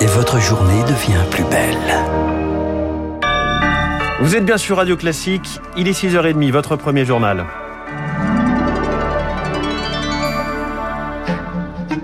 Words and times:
Et 0.00 0.06
votre 0.06 0.38
journée 0.38 0.82
devient 0.84 1.24
plus 1.32 1.42
belle. 1.44 1.76
Vous 4.20 4.36
êtes 4.36 4.44
bien 4.44 4.56
sur 4.56 4.76
Radio 4.76 4.96
Classique, 4.96 5.60
il 5.76 5.88
est 5.88 6.00
6h30, 6.00 6.52
votre 6.52 6.76
premier 6.76 7.04
journal. 7.04 7.44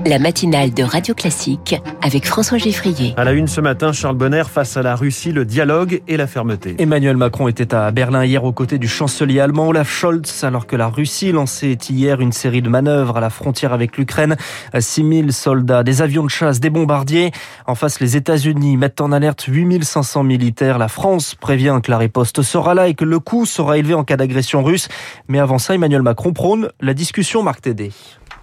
La 0.06 0.18
matinale 0.20 0.72
de 0.72 0.84
Radio 0.84 1.14
Classique 1.14 1.74
avec 2.00 2.26
François 2.26 2.58
Geffrier. 2.58 3.14
À 3.16 3.24
la 3.24 3.32
une 3.32 3.48
ce 3.48 3.60
matin, 3.60 3.92
Charles 3.92 4.14
Bonner 4.14 4.44
face 4.44 4.76
à 4.76 4.82
la 4.82 4.94
Russie, 4.94 5.32
le 5.32 5.44
dialogue 5.44 6.00
et 6.06 6.16
la 6.16 6.28
fermeté. 6.28 6.76
Emmanuel 6.78 7.16
Macron 7.16 7.48
était 7.48 7.74
à 7.74 7.90
Berlin 7.90 8.24
hier 8.24 8.44
aux 8.44 8.52
côtés 8.52 8.78
du 8.78 8.86
chancelier 8.86 9.40
allemand 9.40 9.68
Olaf 9.68 9.90
Scholz 9.90 10.44
alors 10.44 10.68
que 10.68 10.76
la 10.76 10.86
Russie 10.86 11.32
lançait 11.32 11.76
hier 11.90 12.20
une 12.20 12.30
série 12.30 12.62
de 12.62 12.68
manœuvres 12.68 13.16
à 13.16 13.20
la 13.20 13.30
frontière 13.30 13.72
avec 13.72 13.96
l'Ukraine. 13.96 14.36
6000 14.78 15.32
soldats, 15.32 15.82
des 15.82 16.02
avions 16.02 16.22
de 16.22 16.30
chasse, 16.30 16.60
des 16.60 16.70
bombardiers. 16.70 17.32
En 17.66 17.74
face, 17.74 17.98
les 17.98 18.16
États-Unis 18.16 18.76
mettent 18.76 19.00
en 19.00 19.10
alerte 19.10 19.44
8500 19.48 20.22
militaires. 20.22 20.78
La 20.78 20.88
France 20.88 21.34
prévient 21.34 21.80
que 21.82 21.90
la 21.90 21.98
riposte 21.98 22.42
sera 22.42 22.74
là 22.74 22.86
et 22.86 22.94
que 22.94 23.04
le 23.04 23.18
coût 23.18 23.44
sera 23.44 23.76
élevé 23.76 23.94
en 23.94 24.04
cas 24.04 24.16
d'agression 24.16 24.62
russe. 24.62 24.88
Mais 25.26 25.40
avant 25.40 25.58
ça, 25.58 25.74
Emmanuel 25.74 26.02
Macron 26.02 26.32
prône 26.32 26.68
la 26.80 26.94
discussion 26.94 27.42
Marc 27.42 27.62
Tédé. 27.62 27.90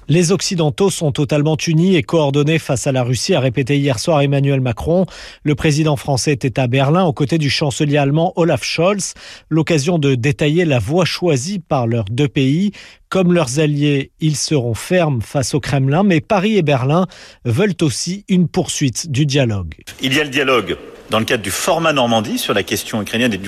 Les 0.09 0.31
Occidentaux 0.31 0.89
sont 0.89 1.11
totalement 1.11 1.55
unis 1.55 1.95
et 1.95 2.03
coordonnés 2.03 2.59
face 2.59 2.87
à 2.87 2.91
la 2.91 3.03
Russie, 3.03 3.35
a 3.35 3.39
répété 3.39 3.77
hier 3.77 3.99
soir 3.99 4.21
Emmanuel 4.21 4.59
Macron. 4.59 5.05
Le 5.43 5.55
président 5.55 5.95
français 5.95 6.33
était 6.33 6.59
à 6.59 6.67
Berlin 6.67 7.05
aux 7.05 7.13
côtés 7.13 7.37
du 7.37 7.49
chancelier 7.49 7.97
allemand 7.97 8.33
Olaf 8.35 8.63
Scholz, 8.63 9.13
l'occasion 9.49 9.99
de 9.99 10.15
détailler 10.15 10.65
la 10.65 10.79
voie 10.79 11.05
choisie 11.05 11.59
par 11.59 11.87
leurs 11.87 12.05
deux 12.05 12.27
pays. 12.27 12.71
Comme 13.07 13.31
leurs 13.31 13.59
alliés, 13.59 14.11
ils 14.19 14.35
seront 14.35 14.73
fermes 14.73 15.21
face 15.21 15.53
au 15.53 15.59
Kremlin, 15.59 16.03
mais 16.03 16.19
Paris 16.19 16.57
et 16.57 16.63
Berlin 16.63 17.07
veulent 17.45 17.75
aussi 17.81 18.25
une 18.27 18.47
poursuite 18.47 19.09
du 19.09 19.25
dialogue. 19.25 19.75
Il 20.01 20.13
y 20.13 20.19
a 20.19 20.23
le 20.23 20.29
dialogue 20.29 20.77
dans 21.11 21.19
le 21.19 21.25
cadre 21.25 21.43
du 21.43 21.51
format 21.51 21.93
Normandie 21.93 22.39
sur 22.39 22.53
la 22.53 22.63
question 22.63 23.01
ukrainienne 23.01 23.33
et 23.33 23.39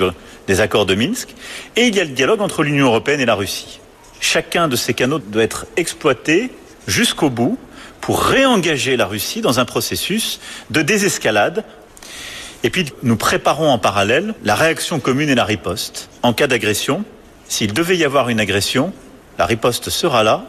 des 0.47 0.61
accords 0.61 0.85
de 0.85 0.95
Minsk, 0.95 1.33
et 1.75 1.87
il 1.87 1.95
y 1.95 1.99
a 1.99 2.03
le 2.03 2.11
dialogue 2.11 2.41
entre 2.41 2.63
l'Union 2.63 2.85
européenne 2.85 3.19
et 3.19 3.25
la 3.25 3.35
Russie. 3.35 3.79
Chacun 4.19 4.67
de 4.67 4.75
ces 4.75 4.93
canaux 4.93 5.19
doit 5.19 5.43
être 5.43 5.65
exploité 5.77 6.51
jusqu'au 6.87 7.29
bout 7.29 7.57
pour 8.01 8.21
réengager 8.21 8.97
la 8.97 9.05
Russie 9.05 9.41
dans 9.41 9.59
un 9.59 9.65
processus 9.65 10.39
de 10.69 10.81
désescalade. 10.81 11.63
Et 12.63 12.69
puis 12.69 12.91
nous 13.03 13.15
préparons 13.15 13.69
en 13.69 13.77
parallèle 13.77 14.33
la 14.43 14.55
réaction 14.55 14.99
commune 14.99 15.29
et 15.29 15.35
la 15.35 15.45
riposte. 15.45 16.09
En 16.23 16.33
cas 16.33 16.47
d'agression, 16.47 17.03
s'il 17.47 17.73
devait 17.73 17.97
y 17.97 18.03
avoir 18.03 18.29
une 18.29 18.39
agression, 18.39 18.93
la 19.37 19.45
riposte 19.45 19.89
sera 19.89 20.23
là 20.23 20.45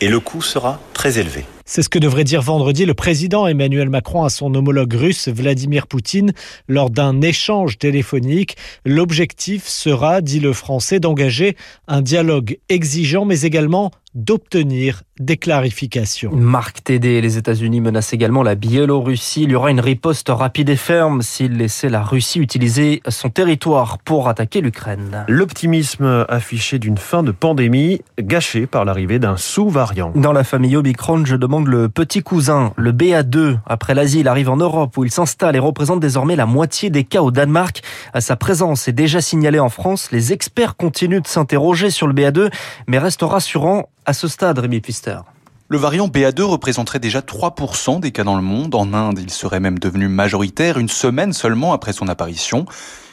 et 0.00 0.08
le 0.08 0.20
coût 0.20 0.42
sera 0.42 0.80
très 0.92 1.18
élevé. 1.18 1.44
C'est 1.72 1.82
ce 1.82 1.88
que 1.88 2.00
devrait 2.00 2.24
dire 2.24 2.42
vendredi 2.42 2.84
le 2.84 2.94
président 2.94 3.46
Emmanuel 3.46 3.90
Macron 3.90 4.24
à 4.24 4.28
son 4.28 4.52
homologue 4.54 4.92
russe 4.92 5.28
Vladimir 5.28 5.86
Poutine 5.86 6.32
lors 6.66 6.90
d'un 6.90 7.20
échange 7.20 7.78
téléphonique. 7.78 8.56
L'objectif 8.84 9.68
sera, 9.68 10.20
dit 10.20 10.40
le 10.40 10.52
français, 10.52 10.98
d'engager 10.98 11.56
un 11.86 12.02
dialogue 12.02 12.58
exigeant 12.68 13.24
mais 13.24 13.42
également 13.42 13.92
d'obtenir 14.14 15.02
des 15.20 15.36
clarifications. 15.36 16.32
Marc 16.34 16.82
Tédé, 16.82 17.20
les 17.20 17.36
États-Unis 17.36 17.80
menacent 17.80 18.14
également 18.14 18.42
la 18.42 18.54
Biélorussie. 18.54 19.42
Il 19.42 19.50
y 19.50 19.54
aura 19.54 19.70
une 19.70 19.80
riposte 19.80 20.30
rapide 20.30 20.70
et 20.70 20.76
ferme 20.76 21.20
s'il 21.20 21.58
laissait 21.58 21.90
la 21.90 22.02
Russie 22.02 22.40
utiliser 22.40 23.02
son 23.06 23.28
territoire 23.28 23.98
pour 23.98 24.28
attaquer 24.28 24.62
l'Ukraine. 24.62 25.26
L'optimisme 25.28 26.24
affiché 26.28 26.78
d'une 26.78 26.96
fin 26.96 27.22
de 27.22 27.32
pandémie 27.32 28.00
gâché 28.18 28.66
par 28.66 28.86
l'arrivée 28.86 29.18
d'un 29.18 29.36
sous-variant. 29.36 30.12
Dans 30.14 30.32
la 30.32 30.42
famille 30.42 30.74
Omicron, 30.76 31.24
je 31.26 31.36
demande 31.36 31.66
le 31.66 31.90
petit 31.90 32.22
cousin, 32.22 32.72
le 32.76 32.92
BA2. 32.92 33.58
Après 33.66 33.94
l'Asie, 33.94 34.20
il 34.20 34.28
arrive 34.28 34.48
en 34.48 34.56
Europe 34.56 34.96
où 34.96 35.04
il 35.04 35.10
s'installe 35.10 35.54
et 35.54 35.60
représente 35.60 36.00
désormais 36.00 36.34
la 36.34 36.46
moitié 36.46 36.88
des 36.88 37.04
cas 37.04 37.20
au 37.20 37.30
Danemark. 37.30 37.82
Sa 38.18 38.36
présence 38.36 38.88
est 38.88 38.92
déjà 38.92 39.20
signalée 39.20 39.60
en 39.60 39.68
France. 39.68 40.10
Les 40.12 40.32
experts 40.32 40.76
continuent 40.76 41.20
de 41.20 41.28
s'interroger 41.28 41.90
sur 41.90 42.06
le 42.06 42.14
BA2, 42.14 42.50
mais 42.86 42.98
restent 42.98 43.22
rassurants 43.22 43.90
à 44.10 44.12
ce 44.12 44.26
stade, 44.26 44.58
Rémi 44.58 44.80
Pister. 44.80 45.18
Le 45.68 45.78
variant 45.78 46.08
BA2 46.08 46.42
représenterait 46.42 46.98
déjà 46.98 47.20
3% 47.20 48.00
des 48.00 48.10
cas 48.10 48.24
dans 48.24 48.34
le 48.34 48.42
monde. 48.42 48.74
En 48.74 48.92
Inde, 48.92 49.20
il 49.22 49.30
serait 49.30 49.60
même 49.60 49.78
devenu 49.78 50.08
majoritaire 50.08 50.78
une 50.78 50.88
semaine 50.88 51.32
seulement 51.32 51.72
après 51.72 51.92
son 51.92 52.08
apparition. 52.08 52.66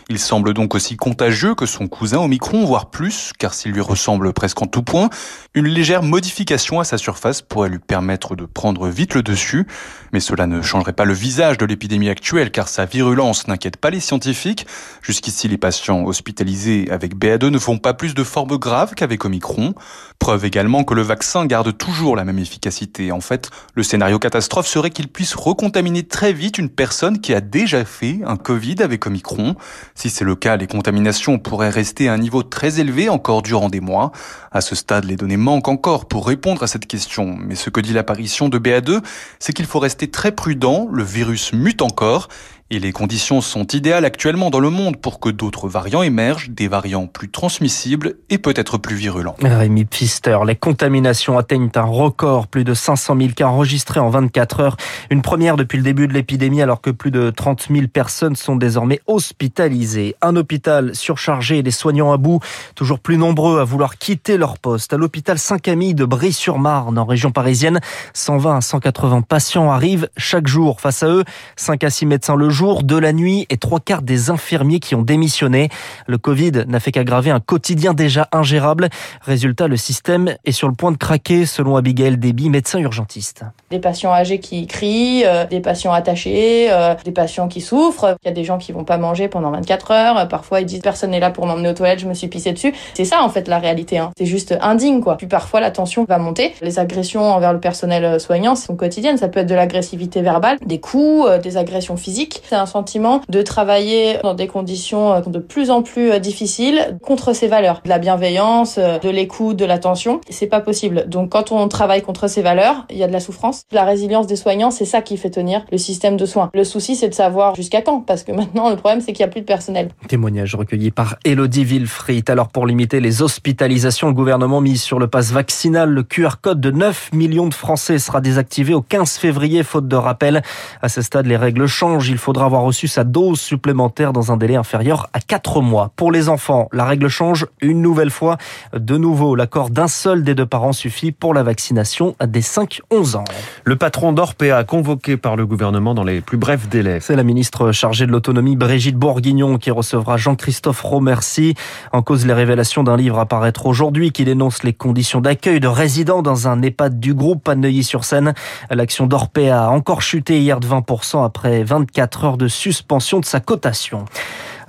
Il 0.09 0.19
semble 0.19 0.53
donc 0.53 0.73
aussi 0.73 0.95
contagieux 0.95 1.53
que 1.53 1.65
son 1.65 1.89
cousin 1.89 2.19
Omicron, 2.19 2.63
voire 2.63 2.89
plus, 2.89 3.33
car 3.37 3.53
s'il 3.53 3.73
lui 3.73 3.81
ressemble 3.81 4.31
presque 4.31 4.61
en 4.61 4.65
tout 4.65 4.81
point, 4.81 5.09
une 5.53 5.67
légère 5.67 6.01
modification 6.01 6.79
à 6.79 6.85
sa 6.85 6.97
surface 6.97 7.41
pourrait 7.41 7.67
lui 7.67 7.79
permettre 7.79 8.37
de 8.37 8.45
prendre 8.45 8.87
vite 8.87 9.15
le 9.15 9.21
dessus. 9.21 9.67
Mais 10.13 10.21
cela 10.21 10.47
ne 10.47 10.61
changerait 10.61 10.93
pas 10.93 11.03
le 11.03 11.13
visage 11.13 11.57
de 11.57 11.65
l'épidémie 11.65 12.07
actuelle, 12.07 12.51
car 12.51 12.69
sa 12.69 12.85
virulence 12.85 13.49
n'inquiète 13.49 13.75
pas 13.75 13.89
les 13.89 13.99
scientifiques. 13.99 14.65
Jusqu'ici, 15.01 15.49
les 15.49 15.57
patients 15.57 16.05
hospitalisés 16.05 16.87
avec 16.89 17.17
BA2 17.17 17.47
ne 17.47 17.59
font 17.59 17.77
pas 17.77 17.93
plus 17.93 18.13
de 18.13 18.23
formes 18.23 18.57
graves 18.57 18.93
qu'avec 18.95 19.25
Omicron. 19.25 19.73
Preuve 20.19 20.45
également 20.45 20.85
que 20.85 20.93
le 20.93 21.01
vaccin 21.01 21.45
garde 21.45 21.77
toujours 21.77 22.15
la 22.15 22.23
même 22.23 22.39
efficacité. 22.39 23.11
En 23.11 23.19
fait, 23.19 23.49
le 23.75 23.83
scénario 23.83 24.19
catastrophe 24.19 24.67
serait 24.67 24.89
qu'il 24.89 25.09
puisse 25.09 25.35
recontaminer 25.35 26.03
très 26.03 26.31
vite 26.31 26.57
une 26.57 26.69
personne 26.69 27.19
qui 27.19 27.33
a 27.33 27.41
déjà 27.41 27.83
fait 27.83 28.21
un 28.25 28.37
Covid 28.37 28.77
avec 28.81 29.05
Omicron. 29.05 29.57
Si 29.97 30.11
c'est 30.11 30.23
le 30.23 30.35
cas, 30.35 30.57
les 30.57 30.67
contaminations 30.67 31.39
pourraient 31.39 31.71
rester 31.71 32.07
à 32.07 32.13
un 32.13 32.19
niveau 32.19 32.43
très 32.43 32.79
élevé 32.79 33.09
encore 33.09 33.41
durant 33.41 33.67
des 33.67 33.79
mois. 33.79 34.11
À 34.51 34.61
ce 34.61 34.75
stade, 34.75 35.05
les 35.05 35.15
données 35.15 35.37
manquent 35.37 35.69
encore 35.69 36.07
pour 36.07 36.27
répondre 36.27 36.61
à 36.61 36.67
cette 36.67 36.85
question. 36.85 37.35
Mais 37.35 37.55
ce 37.55 37.71
que 37.71 37.81
dit 37.81 37.93
l'apparition 37.93 38.47
de 38.47 38.59
BA2, 38.59 39.01
c'est 39.39 39.53
qu'il 39.53 39.65
faut 39.65 39.79
rester 39.79 40.11
très 40.11 40.31
prudent, 40.31 40.87
le 40.91 41.01
virus 41.01 41.51
mute 41.51 41.81
encore 41.81 42.27
et 42.69 42.79
les 42.79 42.91
conditions 42.91 43.39
sont 43.41 43.65
idéales 43.67 44.03
actuellement 44.03 44.49
dans 44.49 44.59
le 44.59 44.69
monde 44.69 44.97
pour 44.97 45.19
que 45.19 45.29
d'autres 45.29 45.69
variants 45.69 46.01
émergent, 46.01 46.49
des 46.49 46.67
variants 46.67 47.07
plus 47.07 47.29
transmissibles 47.29 48.15
et 48.29 48.37
peut-être 48.37 48.77
plus 48.77 48.95
virulents. 48.95 49.35
Rémi 49.41 49.85
Pfister, 49.85 50.37
les 50.45 50.55
contaminations 50.55 51.37
atteignent 51.37 51.69
un 51.75 51.81
record, 51.81 52.47
plus 52.47 52.63
de 52.63 52.73
500 52.73 53.15
000 53.17 53.29
cas 53.35 53.47
enregistrés 53.47 53.99
en 53.99 54.09
24 54.09 54.59
heures. 54.59 54.77
Une 55.09 55.21
première 55.21 55.55
depuis 55.55 55.77
le 55.77 55.83
début 55.83 56.07
de 56.07 56.13
l'épidémie 56.13 56.61
alors 56.61 56.81
que 56.81 56.89
plus 56.89 57.11
de 57.11 57.29
30 57.29 57.67
000 57.71 57.87
personnes 57.87 58.35
sont 58.35 58.57
désormais 58.57 58.99
hospitalisées. 59.07 60.15
Un 60.21 60.35
hôpital 60.35 60.93
surchargé 60.93 61.59
et 61.59 61.63
des 61.63 61.71
soignants 61.71 62.11
à 62.11 62.17
bout, 62.17 62.39
toujours 62.75 62.99
plus 62.99 63.17
nombreux 63.17 63.59
à 63.59 63.63
vouloir 63.63 63.97
quitter 63.97 64.37
leur 64.37 64.57
poste. 64.57 64.91
À 64.91 64.97
l'hôpital 64.97 65.39
Saint-Camille 65.39 65.93
de 65.93 66.05
Brie-sur-Marne 66.05 66.97
en 66.97 67.05
région 67.05 67.31
parisienne, 67.31 67.79
120 68.13 68.57
à 68.57 68.61
180 68.61 69.21
patients 69.21 69.71
arrivent 69.71 70.09
chaque 70.17 70.47
jour. 70.47 70.81
Face 70.81 71.03
à 71.03 71.07
eux, 71.07 71.23
5 71.55 71.83
à 71.85 71.89
6 71.89 72.05
médecins 72.05 72.35
le 72.35 72.49
jour, 72.57 72.81
de 72.81 72.97
la 72.97 73.13
nuit 73.13 73.45
et 73.51 73.57
trois 73.57 73.79
quarts 73.79 74.01
des 74.01 74.31
infirmiers 74.31 74.79
qui 74.79 74.95
ont 74.95 75.03
démissionné. 75.03 75.69
Le 76.07 76.17
Covid 76.17 76.63
n'a 76.67 76.79
fait 76.79 76.91
qu'aggraver 76.91 77.29
un 77.29 77.39
quotidien 77.39 77.93
déjà 77.93 78.27
ingérable. 78.31 78.89
Résultat, 79.21 79.67
le 79.67 79.77
système 79.77 80.33
est 80.43 80.51
sur 80.51 80.67
le 80.67 80.73
point 80.73 80.91
de 80.91 80.97
craquer, 80.97 81.45
selon 81.45 81.75
Abigail 81.75 82.17
Déby, 82.17 82.49
médecin 82.49 82.79
urgentiste. 82.79 83.43
Des 83.69 83.77
patients 83.77 84.11
âgés 84.11 84.39
qui 84.39 84.65
crient, 84.65 85.23
euh, 85.23 85.45
des 85.45 85.59
patients 85.59 85.93
attachés, 85.93 86.71
euh, 86.71 86.95
des 87.05 87.11
patients 87.11 87.47
qui 87.47 87.61
souffrent. 87.61 88.17
Il 88.23 88.27
y 88.27 88.31
a 88.31 88.33
des 88.33 88.43
gens 88.43 88.57
qui 88.57 88.71
vont 88.71 88.85
pas 88.85 88.97
manger 88.97 89.27
pendant 89.27 89.51
24 89.51 89.91
heures. 89.91 90.27
Parfois, 90.27 90.61
ils 90.61 90.65
disent 90.65 90.81
personne 90.81 91.11
n'est 91.11 91.19
là 91.19 91.29
pour 91.29 91.45
m'emmener 91.45 91.69
aux 91.69 91.73
toilettes, 91.73 91.99
je 91.99 92.07
me 92.07 92.15
suis 92.15 92.27
pissé 92.27 92.53
dessus. 92.53 92.73
C'est 92.95 93.05
ça, 93.05 93.21
en 93.21 93.29
fait, 93.29 93.47
la 93.47 93.59
réalité. 93.59 93.99
Hein. 93.99 94.09
C'est 94.17 94.25
juste 94.25 94.57
indigne, 94.61 94.99
quoi. 94.99 95.15
Puis 95.15 95.27
parfois, 95.27 95.59
la 95.59 95.69
tension 95.69 96.05
va 96.05 96.17
monter. 96.17 96.55
Les 96.63 96.79
agressions 96.79 97.21
envers 97.21 97.53
le 97.53 97.59
personnel 97.59 98.19
soignant 98.19 98.55
sont 98.55 98.75
quotidiennes. 98.75 99.17
Ça 99.19 99.27
peut 99.27 99.41
être 99.41 99.47
de 99.47 99.53
l'agressivité 99.53 100.23
verbale, 100.23 100.57
des 100.65 100.79
coups, 100.79 101.27
euh, 101.27 101.37
des 101.37 101.57
agressions 101.57 101.97
physiques. 101.97 102.41
C'est 102.49 102.55
un 102.55 102.65
sentiment 102.65 103.21
de 103.27 103.41
travailler 103.41 104.19
dans 104.23 104.33
des 104.33 104.47
conditions 104.47 105.11
euh, 105.11 105.19
de 105.19 105.39
plus 105.39 105.69
en 105.69 105.81
plus 105.81 106.11
euh, 106.11 106.19
difficiles 106.19 106.97
contre 107.03 107.33
ces 107.33 107.49
valeurs, 107.49 107.81
de 107.83 107.89
la 107.89 107.99
bienveillance, 107.99 108.77
euh, 108.77 108.99
de 108.99 109.09
l'écoute, 109.09 109.57
de 109.57 109.65
l'attention. 109.65 110.21
C'est 110.29 110.47
pas 110.47 110.61
possible. 110.61 111.09
Donc 111.09 111.29
quand 111.29 111.51
on 111.51 111.67
travaille 111.67 112.01
contre 112.01 112.29
ces 112.29 112.41
valeurs, 112.41 112.85
il 112.89 112.95
y 112.95 113.03
a 113.03 113.07
de 113.07 113.11
la 113.11 113.19
souffrance. 113.19 113.63
La 113.73 113.83
résilience 113.83 114.27
des 114.27 114.37
soignants, 114.37 114.71
c'est 114.71 114.85
ça 114.85 115.01
qui 115.01 115.17
fait 115.17 115.29
tenir 115.29 115.65
le 115.73 115.77
système 115.77 116.15
de 116.15 116.25
soins. 116.25 116.49
Le 116.53 116.63
souci, 116.63 116.95
c'est 116.95 117.09
de 117.09 117.13
savoir 117.13 117.53
jusqu'à 117.53 117.81
quand, 117.81 117.99
parce 117.99 118.23
que 118.23 118.31
maintenant, 118.37 118.69
le 118.69 118.77
problème, 118.77 119.01
c'est 119.01 119.11
qu'il 119.11 119.25
n'y 119.25 119.29
a 119.29 119.31
plus 119.31 119.41
de 119.41 119.45
personnel. 119.45 119.89
Témoignage 120.07 120.55
recueilli 120.55 120.91
par 120.91 121.17
Elodie 121.25 121.65
Villefrit. 121.65 122.23
Alors 122.29 122.47
pour 122.47 122.65
limiter 122.65 123.01
les 123.01 123.21
hospitalisations, 123.21 124.07
le 124.07 124.13
gouvernement 124.13 124.61
mise 124.61 124.81
sur 124.81 124.99
le 124.99 125.07
pass 125.07 125.33
vaccinal. 125.33 125.89
Le 125.89 126.03
QR 126.03 126.35
code 126.41 126.61
de 126.61 126.71
9 126.71 127.11
millions 127.11 127.47
de 127.47 127.53
Français 127.53 127.99
sera 127.99 128.21
désactivé 128.21 128.73
au 128.73 128.81
15 128.81 129.17
février, 129.17 129.63
faute 129.63 129.89
de 129.89 129.97
rappel. 129.97 130.43
À 130.81 130.87
ce 130.87 131.01
stade, 131.01 131.25
les 131.25 131.35
règles 131.35 131.67
changent. 131.67 132.07
Il 132.07 132.17
faudra 132.17 132.36
faudra 132.37 132.45
avoir 132.45 132.61
reçu 132.61 132.87
sa 132.87 133.03
dose 133.03 133.39
supplémentaire 133.39 134.13
dans 134.13 134.31
un 134.31 134.37
délai 134.37 134.57
inférieur 134.57 135.09
à 135.11 135.19
4 135.19 135.59
mois. 135.61 135.89
Pour 135.95 136.11
les 136.11 136.29
enfants, 136.29 136.69
la 136.71 136.85
règle 136.85 137.07
change 137.07 137.47
une 137.61 137.81
nouvelle 137.81 138.11
fois. 138.11 138.37
De 138.77 138.95
nouveau, 138.95 139.33
l'accord 139.33 139.71
d'un 139.71 139.87
seul 139.87 140.23
des 140.23 140.35
deux 140.35 140.45
parents 140.45 140.71
suffit 140.71 141.11
pour 141.11 141.33
la 141.33 141.41
vaccination 141.41 142.15
des 142.23 142.41
5-11 142.41 143.15
ans. 143.15 143.23
Le 143.63 143.75
patron 143.75 144.13
d'Orpea 144.13 144.63
convoqué 144.67 145.17
par 145.17 145.35
le 145.35 145.47
gouvernement 145.47 145.95
dans 145.95 146.03
les 146.03 146.21
plus 146.21 146.37
brefs 146.37 146.69
délais. 146.69 146.99
C'est 146.99 147.15
la 147.15 147.23
ministre 147.23 147.71
chargée 147.71 148.05
de 148.05 148.11
l'autonomie 148.11 148.55
Brigitte 148.55 148.97
Bourguignon 148.97 149.57
qui 149.57 149.71
recevra 149.71 150.17
Jean-Christophe 150.17 150.81
Romercy. 150.81 151.55
En 151.91 152.03
cause 152.03 152.27
les 152.27 152.33
révélations 152.33 152.83
d'un 152.83 152.97
livre 152.97 153.17
à 153.17 153.25
paraître 153.25 153.65
aujourd'hui 153.65 154.11
qui 154.11 154.25
dénonce 154.25 154.61
les 154.61 154.73
conditions 154.73 155.21
d'accueil 155.21 155.59
de 155.59 155.67
résidents 155.67 156.21
dans 156.21 156.47
un 156.47 156.61
EHPAD 156.61 156.99
du 156.99 157.15
groupe 157.15 157.49
à 157.49 157.55
Neuilly-sur-Seine. 157.55 158.35
L'action 158.69 159.07
d'Orpea 159.07 159.65
a 159.65 159.69
encore 159.69 160.03
chuté 160.03 160.39
hier 160.39 160.59
de 160.59 160.67
20% 160.67 161.25
après 161.25 161.63
24 161.63 162.25
heures 162.25 162.26
de 162.35 162.49
suspension 162.49 163.21
de 163.21 163.25
sa 163.25 163.39
cotation. 163.39 164.03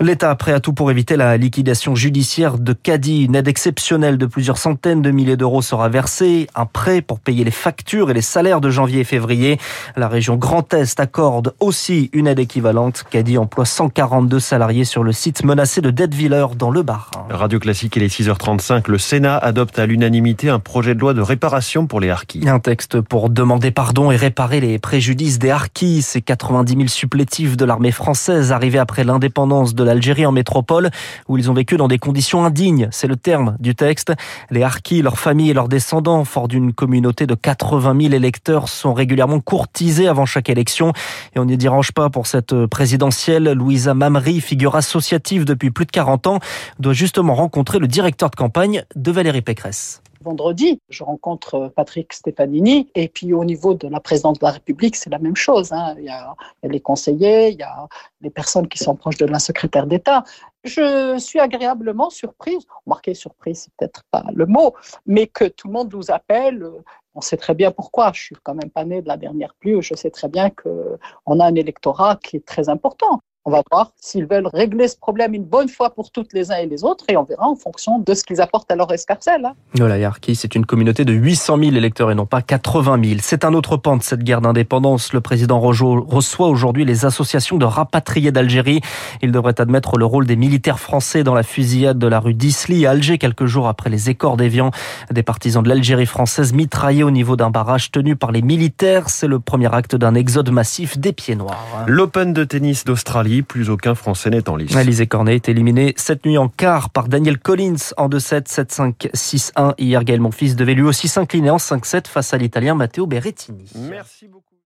L'État 0.00 0.32
prêt 0.36 0.52
à 0.52 0.60
tout 0.60 0.72
pour 0.72 0.92
éviter 0.92 1.16
la 1.16 1.36
liquidation 1.36 1.96
judiciaire 1.96 2.56
de 2.56 2.72
Caddy. 2.72 3.24
Une 3.24 3.34
aide 3.34 3.48
exceptionnelle 3.48 4.16
de 4.16 4.26
plusieurs 4.26 4.56
centaines 4.56 5.02
de 5.02 5.10
milliers 5.10 5.36
d'euros 5.36 5.60
sera 5.60 5.88
versée. 5.88 6.46
Un 6.54 6.66
prêt 6.66 7.02
pour 7.02 7.18
payer 7.18 7.42
les 7.42 7.50
factures 7.50 8.08
et 8.08 8.14
les 8.14 8.22
salaires 8.22 8.60
de 8.60 8.70
janvier 8.70 9.00
et 9.00 9.04
février. 9.04 9.58
La 9.96 10.06
région 10.06 10.36
Grand 10.36 10.72
Est 10.72 11.00
accorde 11.00 11.52
aussi 11.58 12.10
une 12.12 12.28
aide 12.28 12.38
équivalente. 12.38 13.06
Caddy 13.10 13.38
emploie 13.38 13.64
142 13.64 14.38
salariés 14.38 14.84
sur 14.84 15.02
le 15.02 15.10
site 15.10 15.42
menacé 15.44 15.80
de 15.80 15.90
Deadviller 15.90 16.46
dans 16.56 16.70
le 16.70 16.82
Bar. 16.82 17.10
Radio 17.28 17.58
Classique, 17.58 17.96
il 17.96 18.04
est 18.04 18.20
6h35. 18.20 18.88
Le 18.88 18.98
Sénat 18.98 19.36
adopte 19.36 19.80
à 19.80 19.86
l'unanimité 19.86 20.48
un 20.48 20.60
projet 20.60 20.94
de 20.94 21.00
loi 21.00 21.12
de 21.12 21.22
réparation 21.22 21.88
pour 21.88 21.98
les 21.98 22.10
harkis. 22.10 22.48
Un 22.48 22.60
texte 22.60 23.00
pour 23.00 23.30
demander 23.30 23.72
pardon 23.72 24.12
et 24.12 24.16
réparer 24.16 24.60
les 24.60 24.78
préjudices 24.78 25.40
des 25.40 25.50
harkis. 25.50 26.02
Ces 26.02 26.22
90 26.22 26.76
000 26.76 26.86
supplétifs 26.86 27.56
de 27.56 27.64
l'armée 27.64 27.90
française 27.90 28.52
arrivés 28.52 28.78
après 28.78 29.02
l'indépendance 29.02 29.74
de 29.74 29.87
l'Algérie 29.88 30.26
en 30.26 30.32
métropole, 30.32 30.90
où 31.28 31.36
ils 31.36 31.50
ont 31.50 31.54
vécu 31.54 31.76
dans 31.76 31.88
des 31.88 31.98
conditions 31.98 32.44
indignes. 32.44 32.88
C'est 32.92 33.06
le 33.06 33.16
terme 33.16 33.56
du 33.58 33.74
texte. 33.74 34.12
Les 34.50 34.62
harkis, 34.62 35.02
leurs 35.02 35.18
familles 35.18 35.50
et 35.50 35.54
leurs 35.54 35.68
descendants, 35.68 36.24
forts 36.24 36.48
d'une 36.48 36.72
communauté 36.72 37.26
de 37.26 37.34
80 37.34 37.96
000 38.00 38.14
électeurs, 38.14 38.68
sont 38.68 38.94
régulièrement 38.94 39.40
courtisés 39.40 40.06
avant 40.06 40.26
chaque 40.26 40.50
élection. 40.50 40.92
Et 41.34 41.38
on 41.38 41.46
n'y 41.46 41.56
dérange 41.56 41.92
pas 41.92 42.10
pour 42.10 42.26
cette 42.26 42.66
présidentielle. 42.66 43.52
Louisa 43.52 43.94
Mamri, 43.94 44.40
figure 44.40 44.76
associative 44.76 45.44
depuis 45.44 45.70
plus 45.70 45.86
de 45.86 45.90
40 45.90 46.26
ans, 46.26 46.38
doit 46.78 46.92
justement 46.92 47.34
rencontrer 47.34 47.78
le 47.78 47.88
directeur 47.88 48.30
de 48.30 48.36
campagne 48.36 48.84
de 48.94 49.10
Valérie 49.10 49.42
Pécresse 49.42 50.02
vendredi, 50.28 50.80
je 50.90 51.02
rencontre 51.04 51.72
Patrick 51.74 52.12
Stefanini. 52.12 52.90
Et 52.94 53.08
puis 53.08 53.32
au 53.32 53.44
niveau 53.44 53.74
de 53.74 53.88
la 53.88 54.00
présidence 54.00 54.38
de 54.38 54.44
la 54.44 54.52
République, 54.52 54.96
c'est 54.96 55.10
la 55.10 55.18
même 55.18 55.36
chose. 55.36 55.72
Hein. 55.72 55.94
Il, 55.98 56.04
y 56.04 56.10
a, 56.10 56.34
les 56.62 56.80
conseillers, 56.80 57.48
il 57.48 57.58
y 57.58 57.62
a 57.62 57.88
les 58.20 58.30
personnes 58.30 58.68
qui 58.68 58.78
sont 58.78 58.94
proches 58.94 59.16
de 59.16 59.26
la 59.26 59.38
secrétaire 59.38 59.86
d'État. 59.86 60.24
Je 60.64 61.18
suis 61.18 61.40
agréablement 61.40 62.10
surprise, 62.10 62.62
marqué 62.86 63.14
surprise, 63.14 63.58
c'est 63.62 63.72
peut-être 63.76 64.02
pas 64.10 64.24
le 64.34 64.44
mot, 64.46 64.74
mais 65.06 65.26
que 65.26 65.44
tout 65.44 65.68
le 65.68 65.72
monde 65.72 65.92
nous 65.94 66.10
appelle. 66.10 66.66
On 67.14 67.20
sait 67.20 67.38
très 67.38 67.54
bien 67.54 67.70
pourquoi. 67.70 68.12
Je 68.14 68.20
suis 68.20 68.36
quand 68.42 68.54
même 68.54 68.70
pas 68.70 68.84
né 68.84 69.00
de 69.00 69.08
la 69.08 69.16
dernière 69.16 69.54
pluie. 69.54 69.80
Je 69.80 69.94
sais 69.94 70.10
très 70.10 70.28
bien 70.28 70.50
qu'on 70.50 71.40
a 71.40 71.44
un 71.46 71.54
électorat 71.54 72.16
qui 72.16 72.36
est 72.36 72.44
très 72.44 72.68
important. 72.68 73.20
On 73.48 73.50
va 73.50 73.62
voir 73.70 73.92
s'ils 73.98 74.26
veulent 74.26 74.46
régler 74.46 74.88
ce 74.88 74.96
problème 74.98 75.32
une 75.32 75.46
bonne 75.46 75.70
fois 75.70 75.88
pour 75.88 76.10
toutes 76.10 76.34
les 76.34 76.52
uns 76.52 76.56
et 76.56 76.66
les 76.66 76.84
autres 76.84 77.06
et 77.08 77.16
on 77.16 77.22
verra 77.22 77.48
en 77.48 77.56
fonction 77.56 77.98
de 77.98 78.12
ce 78.12 78.22
qu'ils 78.22 78.42
apportent 78.42 78.70
à 78.70 78.76
leur 78.76 78.92
escarcelle. 78.92 79.46
Hein. 79.46 79.54
Voilà, 79.72 79.96
Yarki, 79.96 80.36
c'est 80.36 80.54
une 80.54 80.66
communauté 80.66 81.06
de 81.06 81.14
800 81.14 81.56
000 81.56 81.70
électeurs 81.74 82.10
et 82.10 82.14
non 82.14 82.26
pas 82.26 82.42
80 82.42 83.02
000. 83.02 83.20
C'est 83.22 83.46
un 83.46 83.54
autre 83.54 83.78
pan 83.78 83.96
de 83.96 84.02
cette 84.02 84.22
guerre 84.22 84.42
d'indépendance. 84.42 85.14
Le 85.14 85.22
président 85.22 85.60
Rojo 85.60 86.04
reçoit 86.06 86.48
aujourd'hui 86.48 86.84
les 86.84 87.06
associations 87.06 87.56
de 87.56 87.64
rapatriés 87.64 88.32
d'Algérie. 88.32 88.82
Il 89.22 89.32
devrait 89.32 89.58
admettre 89.58 89.96
le 89.96 90.04
rôle 90.04 90.26
des 90.26 90.36
militaires 90.36 90.78
français 90.78 91.24
dans 91.24 91.32
la 91.32 91.42
fusillade 91.42 91.98
de 91.98 92.06
la 92.06 92.20
rue 92.20 92.34
d'Isly 92.34 92.84
à 92.84 92.90
Alger 92.90 93.16
quelques 93.16 93.46
jours 93.46 93.66
après 93.66 93.88
les 93.88 94.10
écorts 94.10 94.36
d'Evian. 94.36 94.72
Des 95.10 95.22
partisans 95.22 95.62
de 95.62 95.70
l'Algérie 95.70 96.04
française 96.04 96.52
mitraillés 96.52 97.02
au 97.02 97.10
niveau 97.10 97.34
d'un 97.34 97.48
barrage 97.48 97.92
tenu 97.92 98.14
par 98.14 98.30
les 98.30 98.42
militaires. 98.42 99.08
C'est 99.08 99.26
le 99.26 99.40
premier 99.40 99.74
acte 99.74 99.96
d'un 99.96 100.14
exode 100.14 100.50
massif 100.50 100.98
des 100.98 101.14
pieds 101.14 101.34
noirs. 101.34 101.64
L'Open 101.86 102.34
de 102.34 102.44
tennis 102.44 102.84
d'Australie 102.84 103.37
plus 103.42 103.70
aucun 103.70 103.94
Français 103.94 104.30
n'est 104.30 104.48
en 104.48 104.56
lice. 104.56 104.74
Alizé 104.76 105.06
Cornet 105.06 105.36
est 105.36 105.48
éliminé 105.48 105.94
cette 105.96 106.24
nuit 106.24 106.38
en 106.38 106.48
quart 106.48 106.90
par 106.90 107.08
Daniel 107.08 107.38
Collins 107.38 107.92
en 107.96 108.08
2-7, 108.08 108.46
7-5, 108.46 109.10
6-1. 109.12 109.74
Hier, 109.78 110.04
Gaël 110.04 110.20
Monfils 110.20 110.56
devait 110.56 110.74
lui 110.74 110.82
aussi 110.82 111.08
s'incliner 111.08 111.50
en 111.50 111.56
5-7 111.56 112.06
face 112.06 112.34
à 112.34 112.38
l'Italien 112.38 112.74
Matteo 112.74 113.06
Berrettini. 113.06 113.70
Merci 113.90 114.26
beaucoup. 114.28 114.47